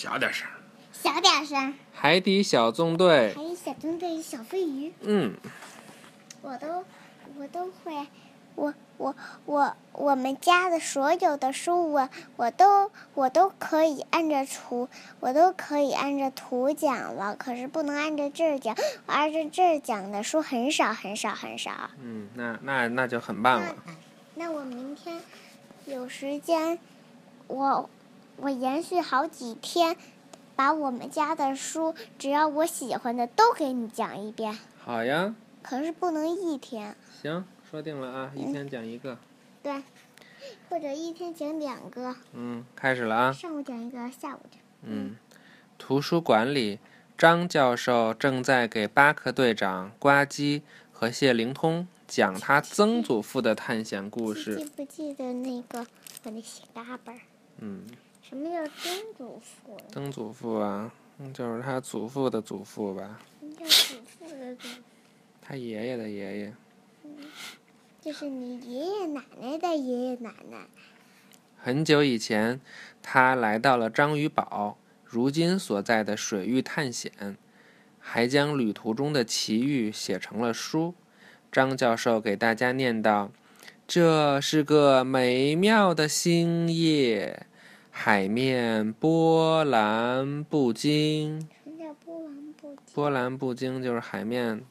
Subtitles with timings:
[0.00, 0.48] 小点声。
[0.94, 1.74] 小点声。
[1.92, 3.34] 海底小纵队。
[3.36, 4.94] 海底小纵队小飞鱼。
[5.02, 5.34] 嗯。
[6.40, 6.82] 我都，
[7.38, 8.06] 我都会，
[8.54, 14.88] 我我我我们家的所有的书，我我都我都可以按着图，
[15.20, 17.36] 我都可以按着图讲了。
[17.36, 21.90] 可是不能按着这儿讲，按着这儿讲的书很少很少很少。
[22.02, 23.76] 嗯，那那那就很棒了。
[24.36, 25.20] 那我明天
[25.84, 26.78] 有时间，
[27.48, 27.90] 我
[28.42, 29.96] 我延续好几天。
[30.56, 34.58] 把我们家的书，只要我喜欢的都给你讲一遍。
[34.78, 35.34] 好呀。
[35.62, 36.94] 可是不能一天。
[37.22, 39.16] 行，说定了啊，一天讲一个。
[39.62, 39.82] 对，
[40.68, 42.14] 或者一天讲两个。
[42.34, 43.32] 嗯，开始了啊。
[43.32, 44.60] 上午讲一个，下午讲。
[44.82, 45.16] 嗯。
[45.78, 46.78] 图书馆里，
[47.16, 50.60] 张教授正在给巴克队长、呱唧
[50.92, 54.56] 和谢灵通讲他曾祖父的探险故事。
[54.56, 55.86] 记不记得那个
[56.24, 57.18] 我那写嘎本？
[57.60, 57.86] 嗯。
[58.30, 59.76] 什么叫曾祖父？
[59.90, 60.92] 曾祖父啊，
[61.34, 63.20] 就是他祖父的祖父吧。
[63.58, 64.68] 叫祖父的祖。
[65.42, 66.54] 他爷爷的爷爷。
[67.02, 67.10] 嗯，
[68.00, 70.58] 就是你爷爷奶奶的爷爷奶奶。
[71.58, 72.60] 很久以前，
[73.02, 77.36] 他来到了章鱼堡，如今所在的水域探险，
[77.98, 80.94] 还将旅途中的奇遇写成了书。
[81.50, 83.32] 张教授给大家念道
[83.88, 87.46] ：“这是个美妙的星夜。”
[88.02, 91.38] 海面波澜不惊。
[91.62, 92.78] 什么叫波澜不惊？
[92.94, 94.64] 波澜不惊就是海面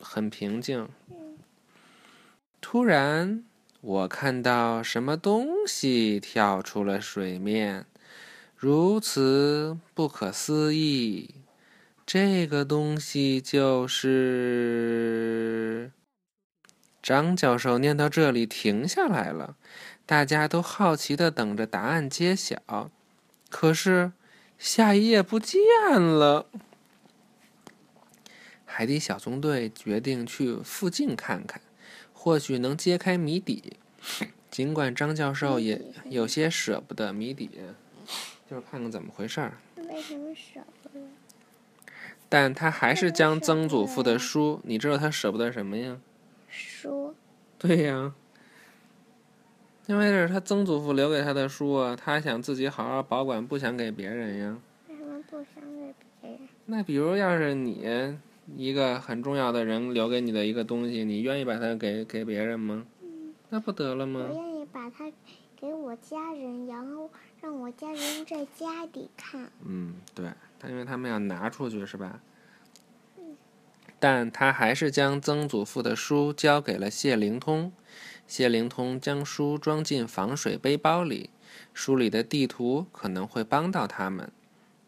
[0.00, 0.88] 很平静。
[2.62, 3.44] 突然，
[3.82, 7.84] 我看到什么东西跳出了水面，
[8.56, 11.34] 如此不可思议。
[12.06, 15.92] 这个东西就是……
[17.06, 19.54] 张教授念到这里停下来了。
[20.04, 22.90] 大家都好奇的等着答案揭晓，
[23.48, 24.10] 可是
[24.58, 25.60] 下一页不见
[26.02, 26.46] 了。
[28.64, 31.60] 海底小纵队决定去附近看看，
[32.12, 33.74] 或许能揭开谜底。
[34.50, 37.48] 尽管张教授也有些舍不得谜底，
[38.50, 39.52] 就是看看怎么回事儿。
[39.76, 41.04] 为什么舍不得？
[42.28, 45.98] 但他还是将曾祖父的书，你知道他舍不得什么呀？
[46.56, 47.14] 书。
[47.58, 48.14] 对呀。
[49.86, 54.58] 因为这是他曾祖父留给他的书啊，他想自己好好保管，不想给别人呀。
[54.88, 56.40] 为什么不想给别人？
[56.64, 58.18] 那比如，要是你
[58.56, 62.84] 一个很重要的人留给你的一个东西，你愿意把它给给别人吗？
[63.00, 63.32] 嗯。
[63.50, 64.26] 那不得了吗？
[64.28, 65.12] 我愿意把它
[65.56, 67.08] 给我家人，然后
[67.40, 69.48] 让我家人在家里看。
[69.64, 70.26] 嗯，对，
[70.58, 72.20] 他因为他们要拿出去是吧？
[73.98, 77.72] 但他还是将曾祖父的书交给了谢灵通。
[78.26, 81.30] 谢灵通将书装进防水背包里，
[81.72, 84.30] 书里的地图可能会帮到他们。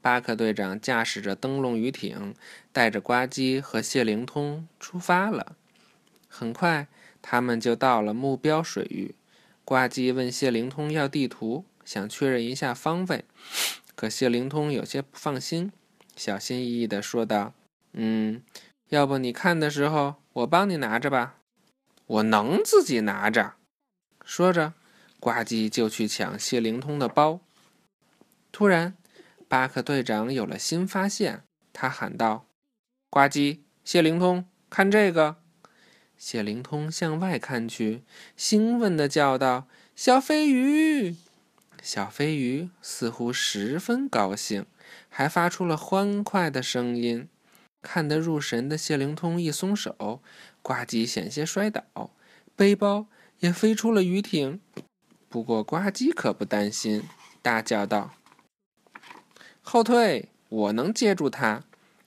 [0.00, 2.34] 巴克队长驾驶着灯笼鱼艇，
[2.72, 5.56] 带着呱唧和谢灵通出发了。
[6.28, 6.88] 很快，
[7.22, 9.14] 他们就到了目标水域。
[9.64, 13.24] 呱唧问谢灵通要地图，想确认一下方位。
[13.94, 15.70] 可谢灵通有些不放心，
[16.16, 17.54] 小心翼翼地说道
[17.94, 18.42] ：“嗯，
[18.92, 21.36] 要不你看的时候，我帮你拿着吧。”
[22.04, 23.54] 我能自己拿着。
[24.22, 24.74] 说着，
[25.18, 27.40] 呱唧就去抢谢灵通的包。
[28.50, 28.94] 突然，
[29.48, 31.42] 巴克队长有了新发现，
[31.72, 32.44] 他喊道
[33.08, 35.36] ：“呱唧，谢灵通，看这个！”
[36.18, 38.02] 谢灵通向外看去，
[38.36, 39.66] 兴奋地叫道
[39.96, 41.16] ：“小飞鱼！”
[41.82, 44.66] 小飞鱼似乎十分高兴，
[45.08, 47.26] 还发出了欢快的声音。
[47.82, 50.22] 看得入神的谢灵通一松手。
[50.62, 52.10] 呱唧险些摔倒，
[52.56, 53.06] 背包
[53.40, 54.60] 也飞出了鱼艇。
[55.28, 57.02] 不过呱唧可不担心，
[57.42, 58.14] 大叫道
[59.60, 61.64] ：“后退，我能接住它。”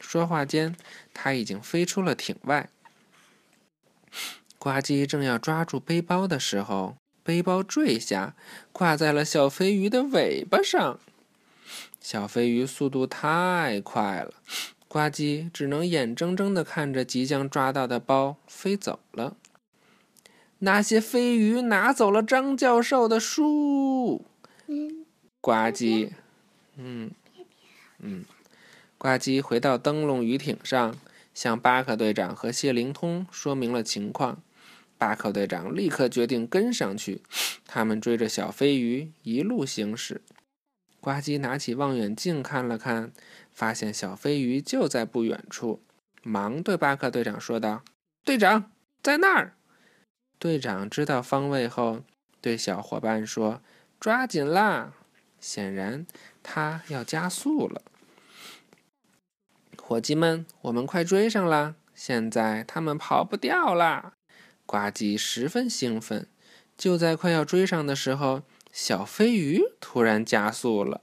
[0.00, 0.76] 说话间，
[1.12, 2.70] 他已经飞出了艇外。
[4.58, 8.36] 呱唧正要抓住背包的时候，背包坠下，
[8.72, 11.00] 挂在了小飞鱼的尾巴上。
[12.00, 14.34] 小飞鱼速度太快了。
[14.88, 19.36] 呱唧只能眼睁睁地看着即将抓到的包飞走了。
[20.60, 24.24] 那些飞鱼拿走了张教授的书。
[25.40, 26.10] 呱唧，
[26.76, 27.10] 嗯
[27.98, 28.24] 嗯，
[28.96, 30.96] 呱唧回到灯笼鱼艇上，
[31.32, 34.42] 向巴克队长和谢灵通说明了情况。
[34.96, 37.22] 巴克队长立刻决定跟上去。
[37.66, 40.22] 他们追着小飞鱼一路行驶。
[41.08, 43.12] 呱唧拿起望远镜看了看。
[43.50, 45.82] 发现小飞鱼就在不远处，
[46.22, 47.82] 忙对巴克队长说道
[48.22, 48.70] ：“队长，
[49.02, 49.54] 在那儿。”
[50.38, 52.02] 队长知道方位后，
[52.42, 53.62] 对小伙伴说
[53.98, 54.92] ：“抓紧啦！”
[55.40, 56.06] 显然
[56.42, 57.80] 他要加速了。
[59.80, 61.74] 伙计们，我们快追上啦！
[61.94, 64.12] 现在他们跑不掉啦！
[64.66, 66.28] 呱唧十分兴奋。
[66.76, 68.42] 就在快要追上的时候，
[68.80, 71.00] 小飞鱼突然加速了。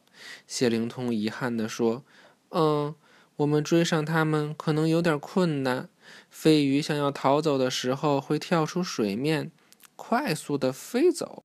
[0.48, 2.06] 谢灵通遗憾地说
[2.52, 2.96] ：“嗯，
[3.36, 5.90] 我们追上他们可能有点困难。
[6.30, 9.52] 飞鱼想要逃走的时候，会跳出水面，
[9.98, 11.44] 快速的飞走。”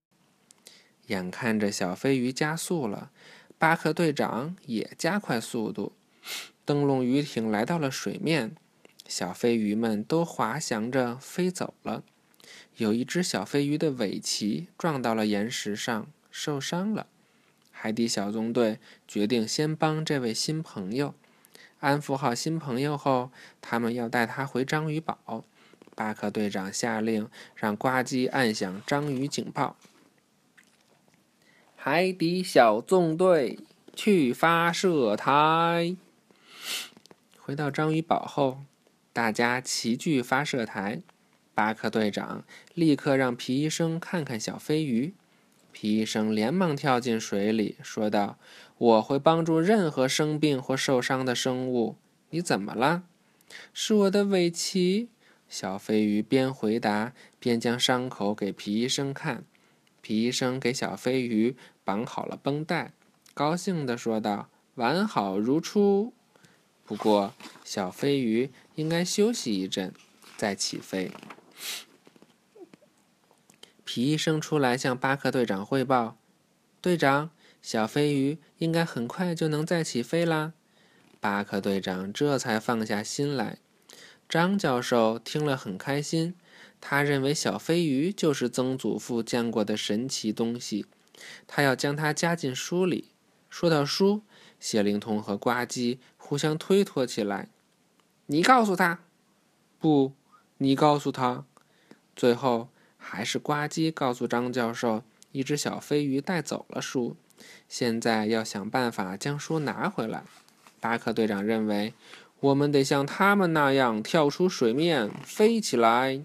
[1.09, 3.11] 眼看着小飞鱼加速了，
[3.59, 5.93] 巴克队长也加快速度。
[6.65, 8.55] 灯笼鱼艇来到了水面，
[9.09, 12.05] 小飞鱼们都滑翔着飞走了。
[12.77, 17.07] 有一只小飞鱼的尾鳍撞到了岩石上，受伤了。
[17.71, 18.79] 海底小纵队
[19.09, 21.15] 决定先帮这位新朋友
[21.79, 23.31] 安抚好新朋友后，
[23.61, 25.45] 他们要带他回章鱼堡。
[25.95, 29.77] 巴克队长下令让呱唧按响章鱼警报。
[31.77, 33.59] 海底小纵队
[33.95, 35.97] 去发射台。
[37.39, 38.63] 回到章鱼堡后，
[39.13, 41.03] 大家齐聚发射台。
[41.55, 42.45] 巴克队长
[42.75, 45.15] 立刻让皮医生看看小飞鱼。
[45.73, 48.39] 皮医生连忙跳进水里，说道
[48.79, 51.97] ：“我会帮助任何生病或受伤的生物。
[52.31, 53.05] 你怎么了
[53.73, 55.09] ？”“是我的尾鳍。”
[55.49, 59.45] 小飞鱼边回答边将伤口给皮医生看。
[60.01, 62.93] 皮医生给小飞鱼绑好了绷带，
[63.35, 66.13] 高兴地说道：“完好如初。
[66.85, 67.35] 不过，
[67.65, 69.93] 小飞鱼应该休息一阵，
[70.37, 71.11] 再起飞。”
[73.93, 76.17] 皮医生出来向巴克队长汇报
[76.81, 80.53] ：“队长，小飞鱼应该很快就能再起飞啦。”
[81.19, 83.59] 巴克队长这才放下心来。
[84.29, 86.37] 张教授听了很开心，
[86.81, 90.87] 他认为小飞鱼就是曾祖父见过的神奇东西，
[91.49, 93.09] 他要将它加进书里。
[93.49, 94.23] 说到书，
[94.61, 97.49] 谢灵通和呱唧互相推脱起来
[98.27, 99.01] ：“你告诉他，
[99.81, 100.13] 不，
[100.59, 101.45] 你告诉他。”
[102.15, 102.69] 最后，
[103.01, 105.03] 还是呱唧告诉张教授，
[105.33, 107.17] 一只小飞鱼带走了书，
[107.69, 110.23] 现在要想办法将书拿回来。
[110.79, 111.95] 巴克队长认为，
[112.39, 116.23] 我们得像他们那样跳出水面飞起来。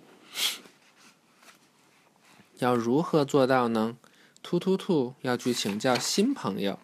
[2.60, 3.98] 要如何做到呢？
[4.44, 6.78] 突突兔要去请教新朋友。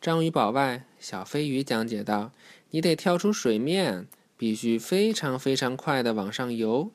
[0.00, 2.32] 章鱼堡外，小飞鱼讲解道
[2.70, 4.08] ：“你得跳出水面。”
[4.38, 6.90] 必须非常非常快的往上游。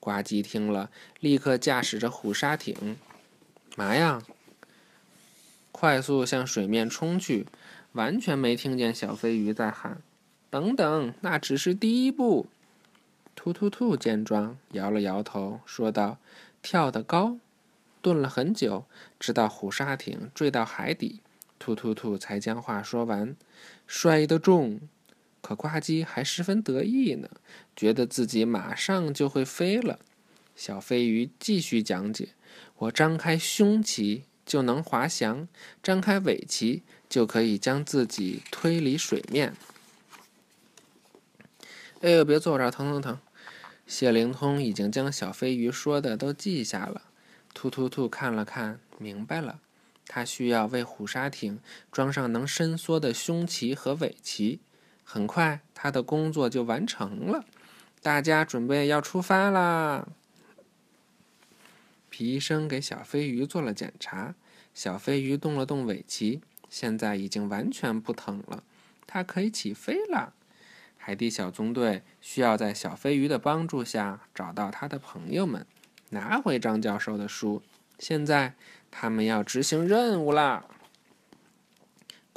[0.00, 0.90] 呱唧听了，
[1.20, 2.96] 立刻驾驶着虎鲨艇，
[3.76, 4.22] 嘛呀，
[5.72, 7.46] 快速向水面冲去，
[7.92, 10.00] 完全没听见小飞鱼在喊
[10.50, 12.46] ：“等等，那只是第一步。”
[13.34, 16.18] 突突兔见状，摇了摇头，说道
[16.62, 17.38] ：“跳得高。”
[18.02, 18.84] 顿了很久，
[19.18, 21.20] 直到虎鲨艇坠到海底，
[21.58, 23.36] 突突兔才将话说完
[23.86, 24.80] ：“摔得重。”
[25.40, 27.28] 可呱唧还十分得意呢，
[27.74, 29.98] 觉得自己马上就会飞了。
[30.54, 32.30] 小飞鱼继续讲解
[32.78, 35.46] ：“我张开胸鳍就能滑翔，
[35.82, 39.54] 张开尾鳍就可以将自己推离水面。”
[42.00, 43.18] 哎呦，别坐我这儿，疼疼疼！
[43.86, 47.02] 谢灵通已经将小飞鱼说的都记下了。
[47.54, 49.60] 突突兔看了看，明白了，
[50.06, 54.60] 他需要为虎鲨艇装上能伸缩的胸鳍和尾鳍。
[55.10, 57.42] 很快，他的工作就完成了。
[58.02, 60.06] 大家准备要出发啦！
[62.10, 64.34] 皮医生给小飞鱼做了检查，
[64.74, 68.62] 小飞鱼动了动尾鳍，现在已经完全不疼了，
[69.06, 70.34] 它可以起飞了。
[70.98, 75.64] 海底小纵队需要在小飞鱼的帮助下找到他的朋友们，
[76.10, 77.62] 拿回张教授的书。
[77.98, 78.52] 现在，
[78.90, 80.66] 他们要执行任务啦！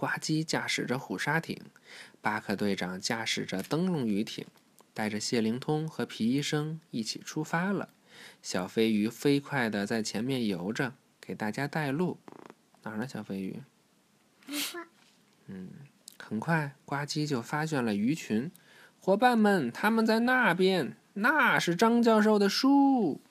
[0.01, 1.55] 呱唧驾驶着虎鲨艇。
[2.21, 4.47] 巴克队长驾驶着灯笼鱼艇，
[4.95, 7.89] 带着谢灵通和皮医生一起出发了。
[8.41, 12.17] 小飞鱼飞快地在前面游着，给大家带路。
[12.81, 13.07] 哪儿呢？
[13.07, 13.61] 小飞鱼？
[15.45, 15.69] 嗯，
[16.17, 18.51] 很快，呱唧就发现了鱼群。
[18.99, 23.21] 伙伴们，他们在那边，那是张教授的书。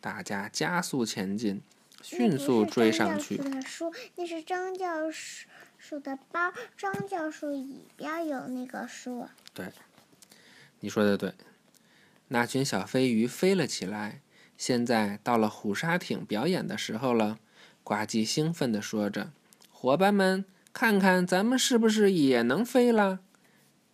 [0.00, 1.60] 大家加速前进，
[2.02, 3.36] 迅速追上去。
[3.36, 5.46] 那是书，那是张教授。
[5.86, 9.28] 树的包，张教授里边有那个书。
[9.52, 9.70] 对，
[10.80, 11.34] 你说的对。
[12.28, 14.22] 那群小飞鱼飞了起来，
[14.56, 17.38] 现在到了虎鲨艇表演的时候了。
[17.82, 19.30] 呱唧兴奋地说着
[19.70, 23.20] ：“伙伴们，看看咱们是不是也能飞了？”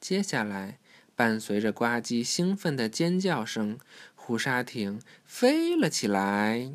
[0.01, 0.79] 接下来，
[1.17, 3.81] 伴随着呱唧兴奋的尖叫声，
[4.15, 6.71] 虎鲨艇飞了起来。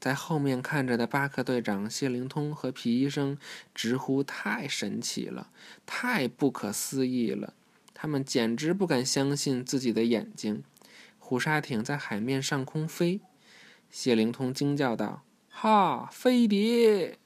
[0.00, 3.36] 在后面看着的巴克队长、谢灵通和皮医生
[3.74, 5.50] 直呼太神奇了，
[5.84, 7.52] 太不可思议了。
[7.92, 10.64] 他们简直不敢相信自己的眼睛。
[11.18, 13.20] 虎鲨艇在海面上空飞，
[13.90, 17.18] 谢灵通惊叫道：“哈，飞碟！”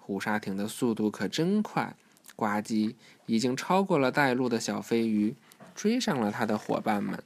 [0.00, 1.94] 虎鲨艇的速度可真快，
[2.34, 2.94] 呱唧
[3.26, 5.36] 已经超过了带路的小飞鱼，
[5.74, 7.22] 追上了他的伙伴们。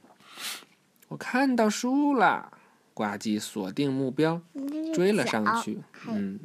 [1.07, 2.51] 我看到书了，
[2.93, 4.41] 呱唧锁定目标，
[4.93, 5.79] 追了上去。
[6.07, 6.39] 嗯，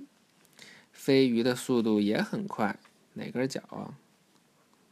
[0.93, 2.79] 飞鱼的速度也很快，
[3.15, 3.95] 哪根脚啊？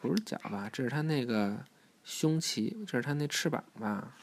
[0.00, 0.68] 不是脚吧？
[0.72, 1.64] 这是它那个
[2.04, 4.14] 胸鳍，这是它那翅膀吧？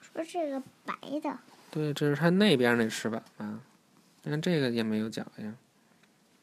[0.00, 1.38] 说这个白的。
[1.70, 3.60] 对，这是它那边那翅膀啊。
[4.22, 5.54] 你看这个也没有脚呀。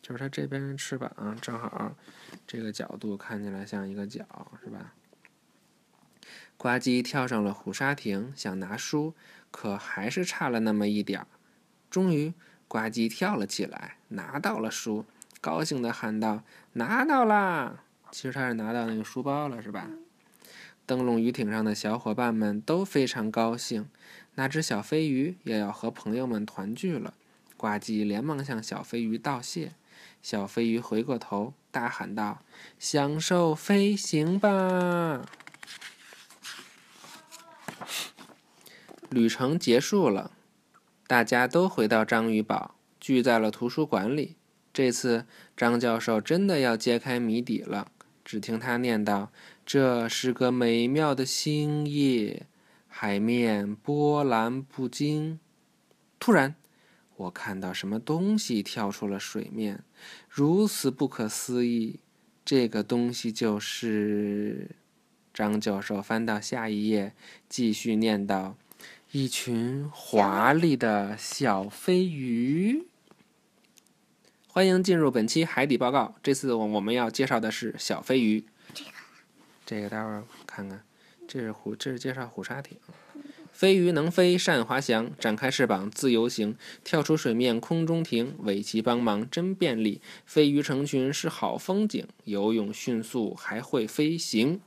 [0.02, 1.96] 就是它这边的翅膀正好，
[2.48, 4.26] 这个角度看起来像一个角，
[4.64, 4.94] 是吧？
[6.58, 9.14] 呱唧跳上了虎鲨艇，想拿书，
[9.52, 11.28] 可还是差了那么一点儿。
[11.90, 12.34] 终于，
[12.68, 15.06] 呱唧跳了起来，拿到了书，
[15.42, 16.44] 高兴地喊道
[16.74, 19.90] ：“拿到啦！”其实他是拿到那个书包了，是吧？
[20.86, 23.88] 灯笼鱼艇上的小伙伴们都非常高兴，
[24.36, 27.14] 那只小飞鱼也要和朋友们团聚了。
[27.58, 29.74] 呱唧连忙向小飞鱼道谢。
[30.22, 32.42] 小飞鱼回过头，大喊道
[32.80, 35.22] ：“享受飞行吧！”
[39.10, 40.32] 旅程结束了，
[41.10, 44.36] 大家都回到章鱼堡，聚在了图书馆里。
[44.72, 45.26] 这次，
[45.58, 47.92] 张教授真的要揭开谜底了。
[48.24, 49.32] 只听他念道
[49.66, 52.46] ：“这是个美妙的星夜，
[52.88, 55.40] 海面波澜不惊。”
[56.20, 56.54] 突然，
[57.16, 59.84] 我看到什么东西跳出了水面，
[60.30, 62.02] 如此不可思议！
[62.46, 64.76] 这个东西就是……
[65.34, 67.16] 张教授翻到下一页，
[67.48, 68.56] 继续念道
[69.12, 72.86] ：“一群华丽的小飞鱼。”
[74.48, 76.14] 欢迎进入本期海底报告。
[76.22, 78.44] 这次我我们要介绍的是小飞鱼。
[78.72, 78.92] 这个，
[79.66, 80.84] 这个待会儿看看，
[81.28, 82.78] 这是虎，这是介绍虎鲨艇。
[83.52, 90.02] 飞鱼能飞，善滑翔，展开翅膀自由行，跳出水面空中停，尾鳍帮忙真便利。
[90.26, 94.62] 飞鱼成群是好风景，游泳迅速还会飞行。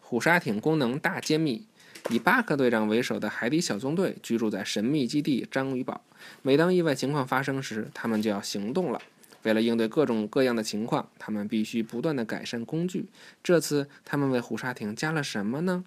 [0.00, 1.66] 虎鲨艇功能大揭秘：
[2.10, 6.02] 以巴克队长为首的海底小纵队居住在神秘基地章鱼堡。
[6.42, 9.00] 每当意外情况发生时，他们就要行动了。
[9.42, 13.06] 为了应对各种各样的情况，他们必须不断的改善工具。
[13.42, 15.84] 这次他们为虎鲨艇加了什么呢？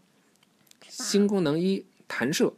[0.88, 2.54] 新功能一：弹射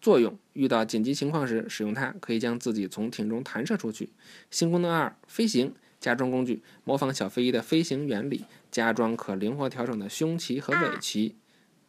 [0.00, 0.36] 作用。
[0.52, 4.10] 遇到紧急情况时，使用它可以将自己从艇中弹射出去。
[4.50, 11.34] 新功能二：飞行加装工具，模仿小飞鱼的飞行原理，加装可灵活调整的胸鳍和尾鳍。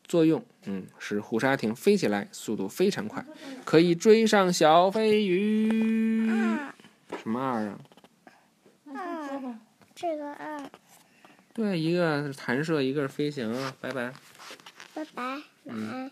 [0.07, 3.25] 作用，嗯，使虎鲨艇飞起来速度非常快，
[3.63, 5.69] 可以追上小飞鱼。
[7.21, 7.79] 什么二啊？
[8.93, 9.55] 二，
[9.93, 10.69] 这个二。
[11.53, 13.53] 对，一个是弹射，一个是飞行。
[13.79, 14.13] 拜拜。
[14.93, 15.23] 拜拜，
[15.63, 16.11] 晚安。